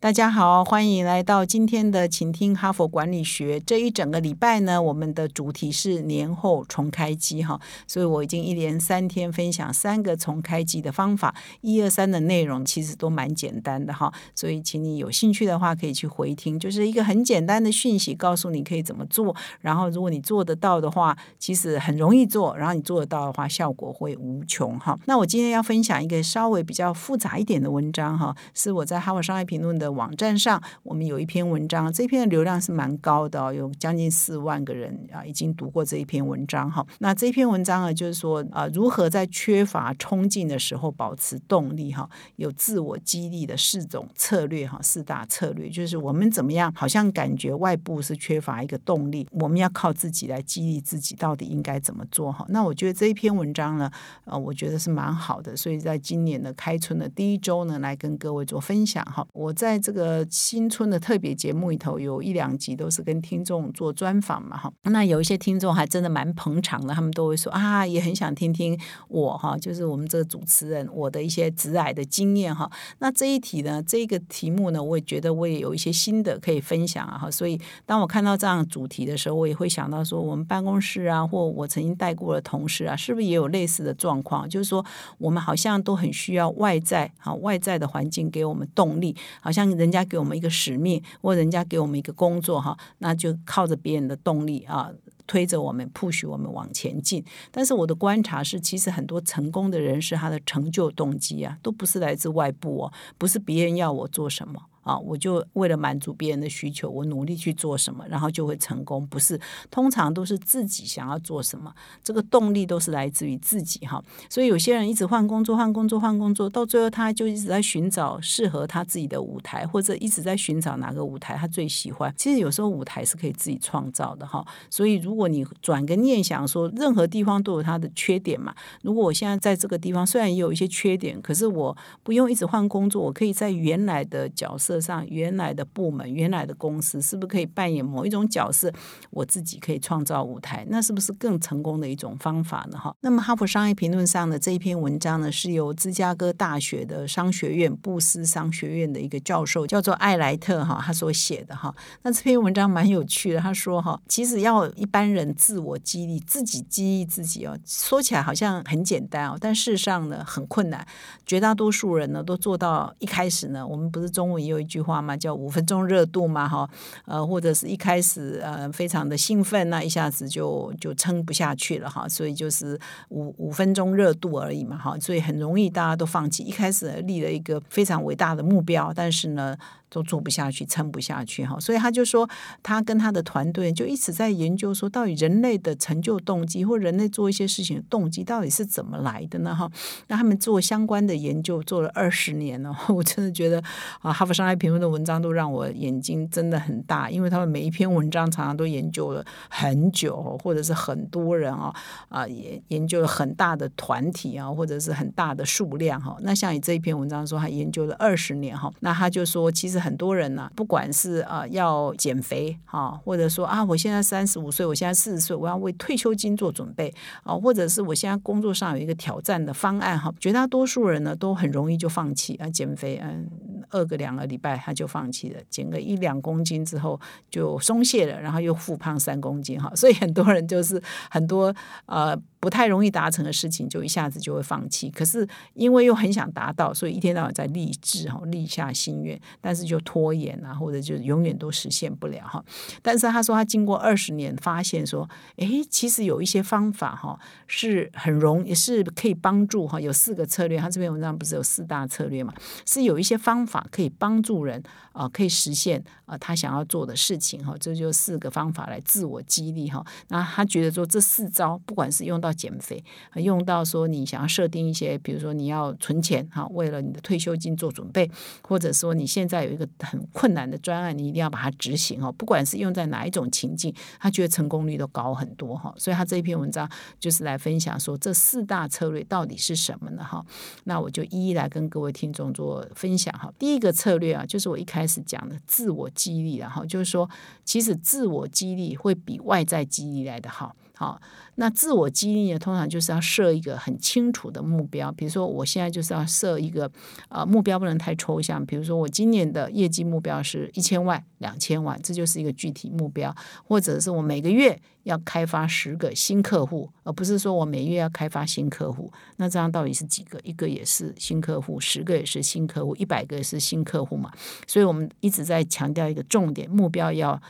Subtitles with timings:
[0.00, 3.58] 大家好，欢迎来到今天的请听哈佛管理学。
[3.58, 19.34] 这一整个礼拜呢，我们的主题是年后重开机哈，所以我已经一连三天分享三个重开机的方法，一二三的内容其实都蛮简单的哈，所以请你有兴趣的话可以去回听，就是一个很简单的讯息，告诉你可以怎么做。
[19.60, 24.96] 然后如果你做得到的话，其实很容易做；然后你做得到的话，效果会无穷哈。
[25.06, 29.87] 那我今天要分享一个稍微比较复杂一点的文章哈，是我在哈佛商业评论的。
[29.90, 36.86] 网站上，我们有一篇文章，这篇的流量是蛮高的哦，有将近四万个人啊，已经读过这一篇文章哈。
[36.98, 52.44] 那这篇文章呢，就是说啊，如何在缺乏冲劲的时候保持动力哈，有自我激励的四种策略哈，四大策略，就是我们怎么样，好像感觉外部是缺乏一个动力，我们要靠自己来激励自己，到底应该怎么做哈？
[52.48, 53.90] 那我觉得这一篇文章呢，
[54.24, 59.26] 呃，我觉得是蛮好的，所以在今年的开春的第一周呢，来跟各位做分享哈。
[59.32, 64.72] 我在这个新春的特别节目里头，有一两集都是跟听众做专访嘛，哈。
[64.84, 72.70] 那有一些听众还真的蛮捧场的，他们都会说啊，也很想听听我哈，就是我们这个主持人我的一些直癌的经验哈。
[72.98, 77.30] 那这一题呢，这个题目呢，我也觉得我也有一些新的可以分享啊哈。
[77.30, 84.48] 所以当我看到这样主题的时候，我也会想到说，我们办公室啊，或我曾经带过的同事啊，是不是也有类似的状况？
[84.48, 84.84] 就是说，
[85.18, 89.67] 我们好像都很需要外在啊，外在的环境给我们动力，好像。
[89.76, 94.90] 人家给我们一个使命，或人家给我们一个工作，哈，那就靠着别人的动力啊，
[95.26, 97.24] 推着我们，push 我们往前进。
[97.50, 104.60] 但是我的观察是，其实很多成功的人士，他的成就动机啊，都不是来自外部哦，不是别人要我做什么。
[104.88, 109.06] 啊，我就为了满足别人的需求，我努力去做什么，然后就会成功。
[109.06, 109.38] 不是，
[109.70, 111.70] 通常都是自己想要做什么，
[112.02, 114.02] 这个动力都是来自于自己哈。
[114.30, 122.10] 所以有些人一直换工作、换工作、换工作，到最后他就一直在寻找适合他自己的舞台，或者一直在寻找哪个舞台他最喜欢。
[122.16, 124.42] 其实有时候舞台是可以自己创造的哈。
[124.70, 128.54] 所以如果你转个念想，说任何地方都有它的缺点嘛。
[128.80, 134.77] 如果我现在在这个地方虽然也有一些缺点，可是我不用一直换工作，我可以在原来的角色。
[134.80, 138.72] 上原来的部门、原来的公司，是不是可以扮演某一种角色？
[139.10, 142.78] 我自己可以创造舞台，那是不是更成功的一种方法呢？
[142.78, 151.74] 哈，那么哈佛商业评论上的这一篇文章呢，是由芝加哥大学的商学院布斯商学院的一个教授叫做艾莱特哈，他所写的哈。
[152.02, 160.86] 那这篇文章蛮有趣的，他说哈，其实要一般人自我激励，自己激励自己哦，说起来好像很简单哦，但事实上呢很困难。
[161.26, 164.67] 绝大多数人呢都做到一开始呢，我们不是中文也有。
[164.68, 166.70] 句话嘛，叫五分钟热度嘛，哈，
[167.06, 176.44] 呃，或者是一开始呃非常的兴奋，那一下子就就撑不下去了哈，所以就是五五分钟热度而已嘛，哈，所以很容易大家都放弃。
[176.44, 179.56] 一开始立了一个非常伟大的目标，但是呢。
[179.90, 182.28] 都做不下去，撑不下去哈，所以他就说，
[182.62, 189.54] 他跟他的团队就一直在研究说，到底人类的成就动机或人类做一些事情的动机到底是怎么来的呢？
[189.54, 189.70] 哈，
[190.08, 193.62] 那他们做相关的研究做了二十年了，我真的觉得
[194.00, 201.74] 啊，哈佛商业评论的文章都让我眼睛真的很大，因为他们每一篇文章常常都研究了很久，或者是很多人啊
[202.10, 206.14] 啊研研究了很大的团体啊，或者是很大的数量哈。
[206.20, 209.77] 那像你这一篇文章说，他研究了二十年哈，那他就说其实。
[209.78, 223.28] 很多人呢，不管是啊要减肥哈，或者说啊我现在三十五岁，我现在四十岁，我要为退休金做准备啊，或者是我现在工作上有一个挑战的方案哈，绝大多数人呢都很容易就放弃啊减肥，嗯，
[223.70, 227.00] 二个两个礼拜他就放弃了，减个一两公斤之后
[227.30, 231.54] 就松懈了，然后又复胖三公斤哈，所以很多人就是很多
[231.86, 232.16] 呃。
[232.40, 234.90] 不太容易达成的事情，就一下子就会放弃。
[234.90, 242.44] 可是因为又很想达到，所以一天到晚在立志哈，立下心愿，但是就拖延啊，或者就永远都实现不了哈。
[242.82, 249.80] 但是他说他经过二十年，发现说，哎，其实有一些方法哈，是很容也是可以帮助哈。
[249.80, 252.32] 有四个策略，他这篇文章不是有四大策略嘛？
[252.64, 254.62] 是有一些方法法可以帮助人
[254.92, 257.54] 啊，可以实现啊他想要做的事情哈。
[257.58, 259.82] 这就四个方法来自我激励哈。
[260.08, 262.82] 那他觉得说这四招，不管是用到要减肥，
[263.16, 268.08] 用到说你想要设定一些，比如说你要存钱哈，为了你的退休金做准备，
[268.42, 272.12] 或者说你现在有一个很困难的专案，你一定要把它执行哦。
[272.12, 275.74] 不管是用在哪一种情境，他觉得成功率都高很多哈。
[275.78, 276.68] 所以他这一篇文章
[277.00, 280.24] 就是来分享说这四大策略到底是什么呢哈？
[280.64, 283.32] 那我就一一来跟各位听众做分享哈。
[283.38, 287.08] 第一个策略啊，就是我一开始讲的自我激励，然后就是说，
[287.44, 290.54] 其实自我激励会比外在激励来的好。
[290.80, 291.00] 好，
[291.34, 296.70] 那自我激励呢，通常就是要设一个很清楚的目标，比如说我现在就是要设一个
[297.08, 298.46] 呃目标，不能太抽象。
[298.46, 303.10] 比如说我今年的业绩目标是一千万、两千万，这就是一个具体目标；
[303.42, 308.92] 或者是我每个月要开发十个新客户，而不是说我每月要开发新客户。
[309.16, 310.20] 那这样到底是几个？
[310.22, 314.12] 一个也是新客户，十个也是新客户，一百个也是新客户嘛？
[314.46, 317.20] 所以我们一直在强调一个重点，目标要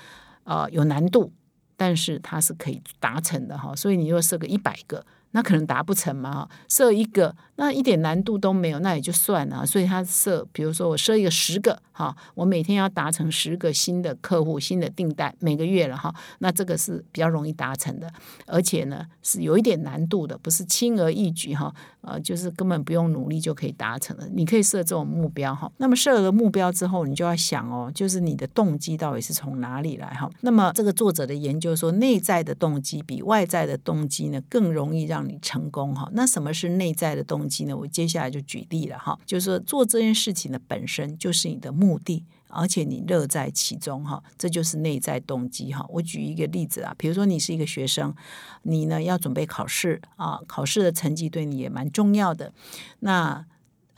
[0.45, 1.33] 呃有难度。
[1.79, 5.07] 但是它是可以达成的哈，所以你若设个一百个。
[5.33, 6.49] 那可能达不成嘛？
[6.69, 9.65] 设一个，那一点难度都没有，那也就算了。
[9.67, 16.15] 所以他设，比如说我设一个十个，哈，我每天要达成十个新的客户、新的订单，每个月了哈。
[16.39, 18.11] 那这个是比较容易达成的，
[18.47, 21.75] 而且呢是有一点难度的，不是轻而易举哈。
[22.01, 24.27] 呃，就是根本不用努力就可以达成的。
[24.33, 25.71] 你可以设这种目标哈。
[25.77, 30.31] 那么设了目标之后，你就要想哦，就是你的动机到底是从哪里来哈？
[30.41, 37.77] 那么这个作者的研究说，内在的动机比外在的动机呢更容易让让你成功哈，那什么是内在的动机呢？
[37.77, 45.85] 我接下来就举例了哈，就是说做这件事情的本身就是你的目的，而且你乐在其中哈，这就是内在动机哈。
[45.89, 48.15] 我举一个例子啊，比如说你是一个学生，
[48.63, 52.53] 你呢要准备考试啊，考试的成绩对你也蛮重要的，
[53.01, 53.45] 那。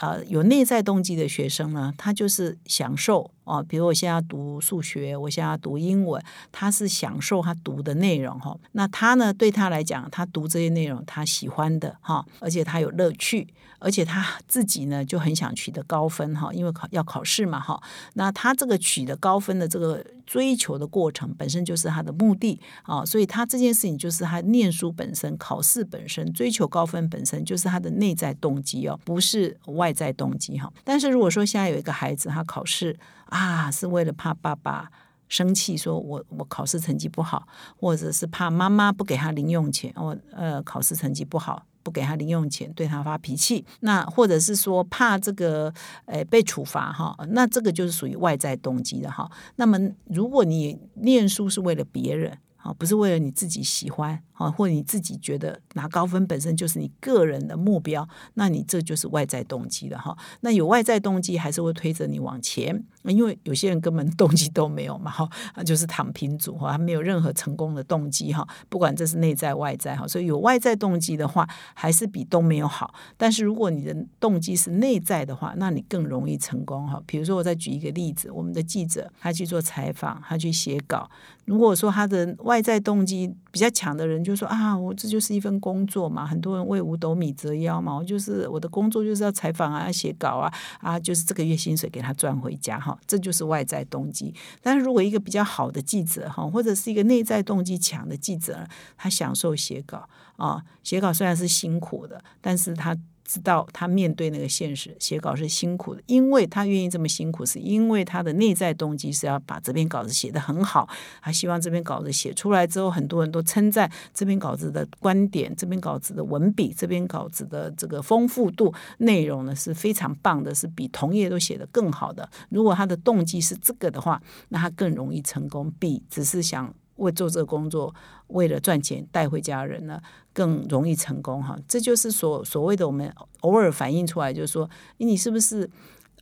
[0.02, 6.22] 呃，有内在动机的学生呢，他就是享受哦，比如我现在要读数学，我现在要读英文，
[6.52, 8.56] 他是享受他读的内容哈。
[8.72, 13.46] 那他呢，对他来讲，他读这些内容他喜欢的哈，而且他有乐趣，
[13.78, 17.82] 而且他自己呢就很想取得高分哈，因为考要考试嘛哈。
[18.14, 20.04] 那他这个取得高分的这个。
[20.31, 30.72] 追求的过程本身就是他的目的啊，所以他这件事情就是他念书本身、考试本身、追求高分本身就是他的内在动机哦，不是外在动机哈。
[30.84, 32.96] 但是如果说现在有一个孩子，他考试
[33.31, 34.91] 啊是为了怕爸爸
[35.29, 37.49] 生气，说我我考试成绩不好，
[37.79, 41.67] 或者是怕妈妈不给他零用钱，我呃考试成绩不好。
[41.82, 45.73] 不给他零用钱，对他发脾气，那或者是说怕这个
[46.05, 49.31] 诶被处罚哈，那这个就是属于外在动机的哈。
[49.56, 52.37] 那么如果你念书是为了别人。
[52.62, 60.15] 啊，不是为了你自己喜欢啊，或者你自己觉得拿高分本身就是你个人的目标，那你这就是外在动机了哈。
[60.43, 65.29] 那有外在动机还是会推着你往前，因为有些人根本动机都没有嘛哈，
[65.64, 68.47] 就是躺平族哈，他没有任何成功的动机哈。
[68.69, 72.94] 不管这是内在外在哈，所以有外在动机的话，还是比都没有好。
[73.17, 77.02] 但是如果你的动机是内在的话，那你更容易成功哈。
[77.06, 81.08] 比如说我再举一个例子，我们的记者他去做采访，他去写稿。
[81.46, 94.34] 如果说他的外在动机比较强的人，就说啊，我这就是一份工作嘛，很多人为五斗米折腰嘛，我就是我的工作就是要采访啊，要写稿啊，啊，就是这个月薪水给他赚回家这就是外在动机。
[94.62, 98.66] 但是如果一个比较好的记者哈，或者是一个内在动机强的记者，
[98.96, 102.96] 他享受写稿啊，写稿虽然是辛苦的，但是他。
[103.31, 110.88] 知道他面对那个现实，写稿是辛苦的，因为他愿意这么辛苦，是因为他的内在动机是要把这篇稿子写得很好，
[111.23, 122.29] 他希望这篇稿子写出来之后，很多人都称赞这篇稿子的观点，这篇稿子的文笔，这篇稿子的这个丰富度，内容呢是非常棒的，是比同业都写得更好的。
[122.49, 126.75] 如果他的动机是这个的话，那他更容易成功，比只是想。
[127.00, 127.94] 为做这个工作，
[128.28, 130.00] 为了赚钱带回家人呢，
[130.32, 131.58] 更容易成功哈。
[131.69, 135.69] 这就是所所谓的我们偶尔反映出来，就是说，你是不是？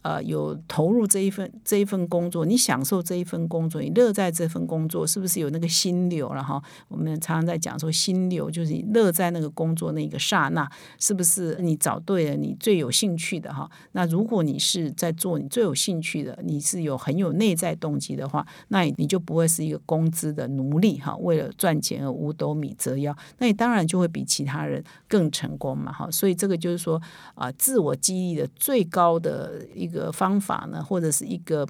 [0.02, 6.62] 呃，有投入这一份这一份工作，你享受这一份工作，你乐在这份工作，是不是有那个心流了哈？
[6.87, 13.69] 我们常常在讲说心流，就是你乐在那个工作那个刹那，是不是你找对了你最有兴趣的哈？
[13.93, 26.09] 那如果你是在做你最有兴趣的，你是有很有内在动机的话，那你就不会是一个工资的奴隶哈，为了赚钱而五斗米折腰，那你当然就会比其他人更成功嘛哈。
[26.09, 27.02] 所以这个就是说
[27.35, 29.88] 啊，自我激励的最高的一。
[29.88, 31.67] 个个方法呢，或者是一个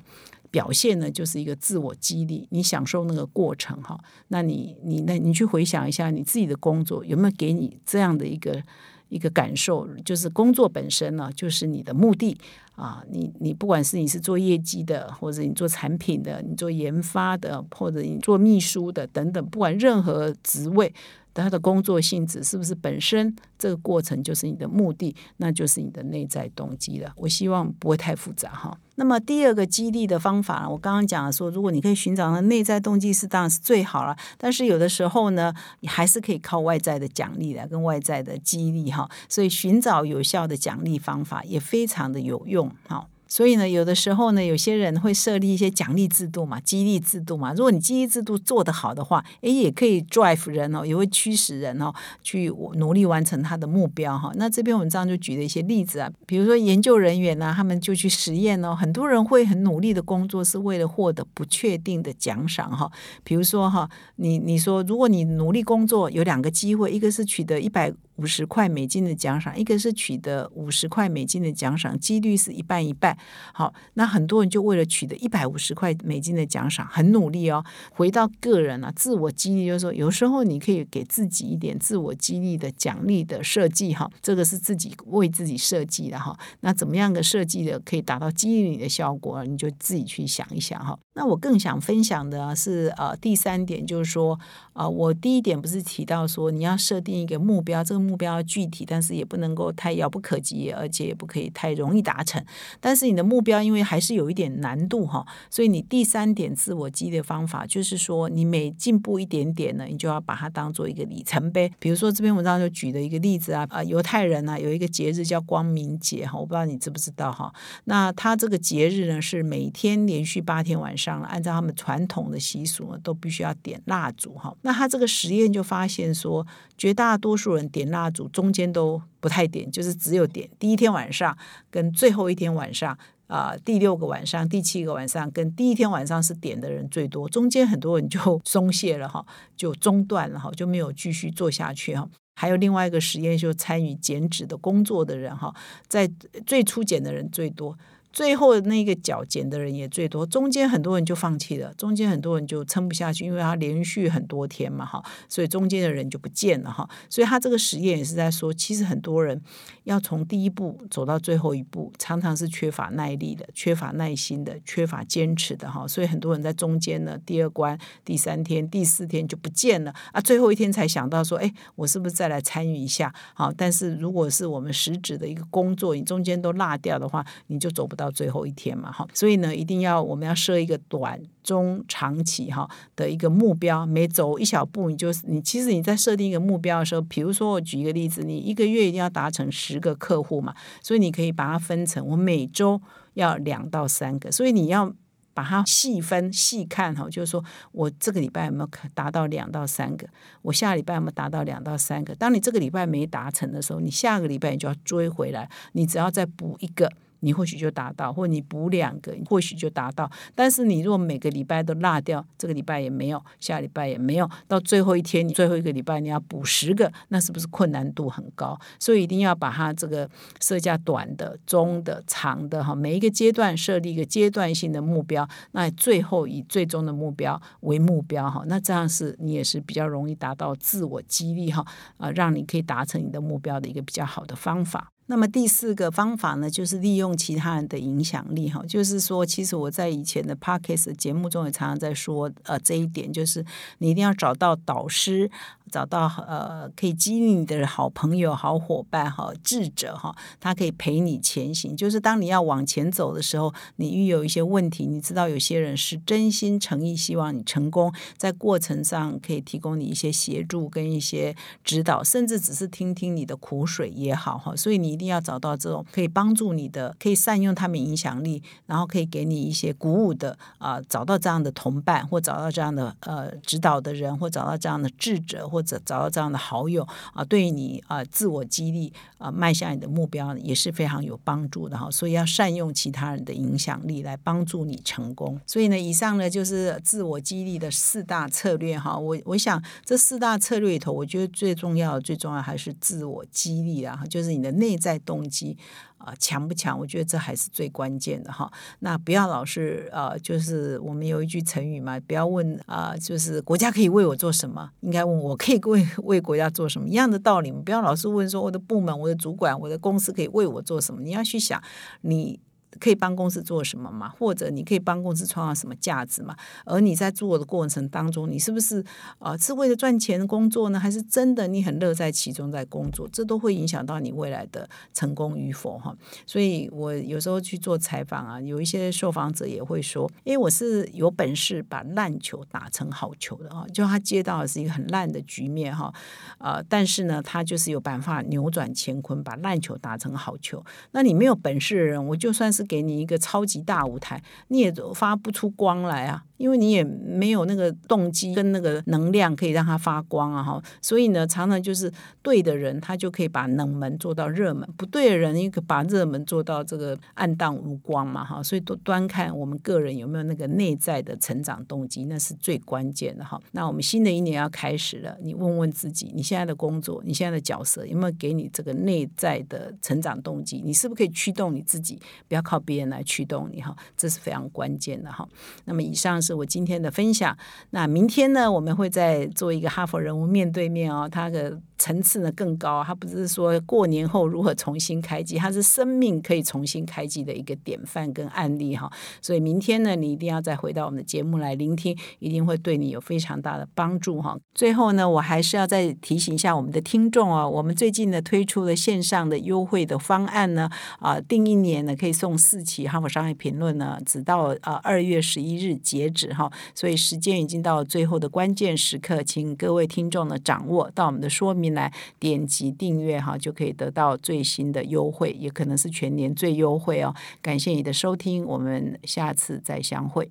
[0.50, 2.46] 表现呢，就是一个自我激励。
[2.50, 8.62] 你享受那个过程哈，那你你那你去回想一下，你自己的工作有没有给你这样的一个
[9.08, 12.36] 一个感受，就是工作本身呢，就是你的目的
[12.74, 13.02] 啊。
[13.10, 20.92] 你你不管是你是做业绩的，或者你做产品的，你做研发的，或者你做秘书的等等，不管任何职位。
[21.34, 27.12] 他的工作性质是不是本身这个过程就是你的目的，那就是你的内在动机了。
[27.14, 28.76] 我希望不会太复杂哈。
[28.98, 34.16] 那么第二个激励的方法，我刚刚讲了说，如果你可以寻找到内在动机是当然是最好了。
[34.36, 39.08] 但是有的时候呢，你还是可以靠外在的奖励来跟外在的激励哈。
[39.28, 43.06] 所以寻找有效的奖励方法也非常的有用哈。
[43.28, 47.52] 所以呢，有的时候呢，有些人会设立一些奖励制度嘛，激励制度嘛。
[47.52, 51.92] 如果你激励制度做得好的话，诶，也可以 drive 人哦，也会驱使人哦，
[52.22, 54.32] 去努力完成他的目标哈。
[54.36, 62.90] 那这篇文章就举了一些例子啊，比如说研究人员呢，他们就去实验哦，很多人会很努力的工作，是为了获得不确定的奖赏哈。
[63.22, 67.92] 比如说哈，你你说，如果你努力工作，有两个机会，一个是取得一百。
[68.18, 73.16] 五十块美金的奖赏，一个是取得五十块美金的奖赏，几率是一半一半。
[73.54, 77.64] 好，那很多人就为了取得一百五十块美金的奖赏，很努力哦。
[77.92, 86.36] 回到个人啊，自我激励就是说，有时候你可以给自己一点自我激励的奖励的设计哈，这个是自己为自己设计的哈。
[86.62, 90.98] 那怎么样的设计的可以达到激励你的效果，你就自己去想一想哈。
[91.14, 94.38] 那我更想分享的是呃第三点，就是说
[94.72, 98.07] 啊，我第一点不是提到说你要设定一个目标，这个。
[98.08, 102.42] 目标要具体，但是也不能够太遥不可及，而且也不可以太容易达成。
[102.80, 111.70] 但是你的目标因为还是有一点难度哈，所以你第三点自我激励的方法就是说，你每进步一点点呢，你就要把它当做一个里程碑。
[111.78, 117.52] 比如说这篇文章就举了一个例子啊，呃，犹太人呢有一个节日叫光明节哈，我不知道你知不知道哈。
[117.84, 124.54] 那他这个节日呢是每天连续八天晚上，按照他们传统的习俗呢，都必须要点蜡烛哈。
[124.62, 126.46] 那他这个实验就发现说，
[126.76, 131.36] 绝大多数人点蜡蜡烛中间都不太点，就是只有点第一天晚上
[131.68, 139.26] 跟最后一天晚上啊，第六个晚上、第七个晚上跟第一天晚上是点的人最多，中间很多人就松懈了哈，
[139.56, 142.08] 就中断了哈，就没有继续做下去哈。
[142.40, 145.52] 还有另外一个实验，就参与减脂的工作的人哈，
[145.88, 146.08] 在
[146.46, 147.76] 最初减的人最多。
[148.18, 159.40] 最后那个脚减的人也最多，中间很多人就放弃了，中间很多人就撑不下去，因为他连续很多天嘛，哈，所以中间的人就不见了，哈，所以他这个实验也是在说，其实很多人
[159.84, 173.14] 要从第一步走到最后一步，常常是缺乏耐力的，缺乏耐心的，缺乏坚持的，哈，所以很多人在中间呢，第二关、第三天、第四天就不见了，啊，最后一天才想到说，哎，我是不是再来参与一下？
[173.34, 177.98] 好，但是如果是我们实质的一个工作，你中间都落掉的话，你就走不。
[177.98, 183.84] 到最后一天嘛，哈，所以呢，一定要我们要设一个短、中、长期哈的一个目标。
[183.86, 192.80] 每走一小步，你就是你其实你在设定一个目标的时候，比如说我举一个例子，你一个月一定要达成十个客户嘛，所以你可以把它分成我每周
[193.14, 194.92] 要两到三个，所以你要
[195.34, 200.08] 把它细分细看哈，就是说我这个礼拜有没有达到两到三个，
[200.42, 202.14] 我下礼拜有没有达到两到三个？
[202.14, 206.90] 当你这个礼拜没达成的时候，你下个礼拜你就要追回来，你只要再补一个。
[207.20, 210.10] 你或许就达到，或你补两个，或许就达到。
[210.34, 218.58] 但是你如果每个礼拜都落掉，这个礼拜也没有，下礼拜也没有，到最后一天，你最后一个礼拜你要补十个，那是不是困难度很高？
[218.78, 220.08] 所以一定要把它这个
[220.40, 231.64] 设下短的、中的、长的哈，每一个阶段设立一个阶段性的目标，那最后以最终的目标为目标哈，那这样是你也是比较容易达到自我激励哈，
[231.96, 234.92] 啊，让你可以达成你的目标的一个比较好的方法。
[235.10, 243.44] 那么第四个方法呢，就是利用其他人的影响力哈，就是说，其实我在以前的 podcast 节目中也常常在说，呃，这一点就是
[243.78, 245.30] 你一定要找到导师。
[245.68, 251.76] 找到呃可以激励你的好朋友、好伙伴、好智者哈，他可以陪你前行。
[251.76, 264.56] 就是当你要往前走的时候，你遇有一些问题，你知道有些人是真心诚意希望你成功，在过程上可以提供你一些协助跟一些指导，甚至只是听听你的苦水也好哈。
[264.56, 275.57] 所以你一定要找到这种可以帮助你的、可以善用他们影响力，然后可以给你一些鼓舞的啊，找到这样的同伴，或找到这样的呃指导的人，或找到这样的智者或。
[275.58, 281.90] 或者找到这样的好友啊，对你啊自我激励啊，迈向你的目标也是非常有帮助的哈。
[281.90, 285.40] 所以要善用其他人的影响力来帮助你成功。
[285.44, 288.96] 所以呢，以上呢就是自我激励的四大策略哈。
[288.96, 295.58] 我我想这四大策略里头，我觉得最重要的、最重要还是自我激励啊，就是你的内在动机
[295.98, 296.78] 啊强不强？
[296.78, 298.50] 我觉得这还是最关键的哈。
[298.78, 307.52] 那不要老是呃，就是我们有一句成语嘛，不要问啊，就是国家可以为我做什么，应该问我可以为为国家做什么一样的道理。
[307.52, 311.62] 不要老是问说我的部门、我的主管、我的公司可以为我做什么，你要去想
[312.00, 312.40] 你。
[312.78, 314.08] 可以帮公司做什么嘛？
[314.10, 316.36] 或者你可以帮公司创造什么价值嘛？
[316.66, 318.84] 而你在做的过程当中，你是不是
[319.18, 320.78] 啊是为了赚钱工作呢？
[320.78, 323.08] 还是真的你很乐在其中在工作？
[323.10, 325.96] 这都会影响到你未来的成功与否哈。
[326.26, 335.92] 所以我有时候去做采访啊，有一些受访者也会说：“因为我是有本事把烂球打成好球的啊！”就他接到的是一个很烂的局面哈，
[336.38, 340.62] 呃，但是呢，他就是有办法扭转乾坤，把烂球打成好球。
[340.90, 342.57] 那你没有本事的人，我就算是。
[342.58, 346.24] 是给你一个超级大舞台，你也发不出光来啊。
[346.38, 351.92] 因为你也没有那个动机跟那个能量可以让它发光啊哈，所以呢，常常就是
[352.22, 358.40] 对的人，他就可以把冷门做到热门；不对的人，一个把热门做到这个暗淡无光嘛哈。
[358.40, 363.40] 所以都端看我们个人有没有那个内在的成长动机，那是最关键的哈。
[363.50, 370.62] 那我们新的一年要开始了，你问问自己，你现在的工作，你现在的角色有没有给你这个内在的成长动机？
[370.64, 373.74] 你是不是可以驱动你自己，不要靠别人来驱动你哈？
[373.96, 375.28] 这是非常关键的哈。
[375.64, 376.22] 那么以上。
[376.28, 377.36] 是我今天的分享。
[377.70, 381.60] 那明天呢，我们会再做一个哈佛人物面对面哦，他的。
[381.80, 388.90] 层次呢更高，它不是说过年后如何重新开机，它是生命可以重新开机的一个典范跟案例哈。
[389.22, 394.36] 所以明天呢，你一定要再回到我们的节目来聆听，一定会对你有非常大的帮助哈。
[394.56, 400.68] 最后呢，我还是要再提醒一下我们的听众哦，我们最近呢推出了线上的优惠的方案呢，
[400.98, 406.52] 啊，订一年呢可以送四期《哈佛商业评论》呢，直到呃二月十一日截止哈。
[406.74, 411.68] 所以时间已经到最后的关键时刻，请各位听众呢掌握到我们的说明。
[411.68, 417.14] 来点击订阅哈，就可以得到最新的优惠，也可能是全年最优惠哦。
[417.42, 420.30] 感谢你的收听，我们下次再相会。